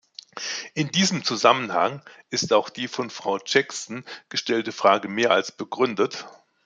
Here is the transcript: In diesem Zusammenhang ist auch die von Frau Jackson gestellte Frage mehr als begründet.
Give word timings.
In 0.73 0.89
diesem 0.89 1.23
Zusammenhang 1.23 2.01
ist 2.31 2.51
auch 2.53 2.71
die 2.71 2.87
von 2.87 3.11
Frau 3.11 3.37
Jackson 3.37 4.03
gestellte 4.29 4.71
Frage 4.71 5.07
mehr 5.09 5.29
als 5.29 5.51
begründet. 5.51 6.25